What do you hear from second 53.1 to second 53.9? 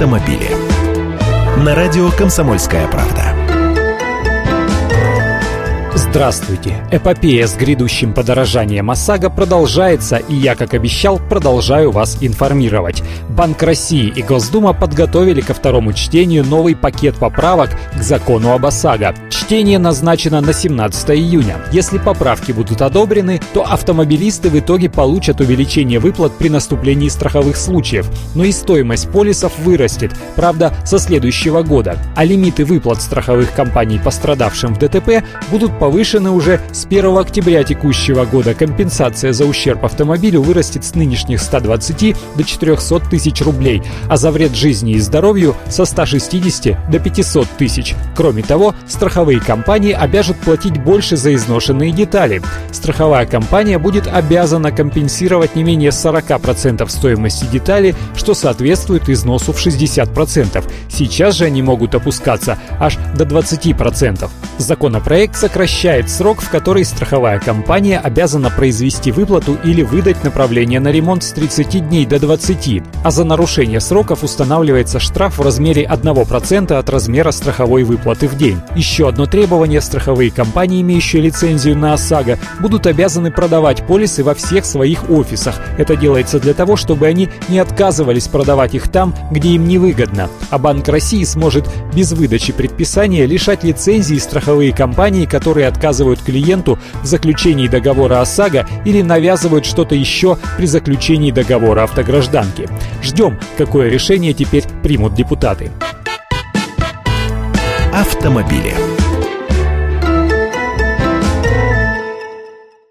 компания